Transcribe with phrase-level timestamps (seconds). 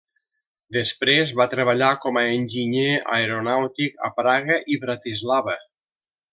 [0.77, 2.87] Després va treballar com a enginyer
[3.19, 5.59] aeronàutic a Praga i Bratislava.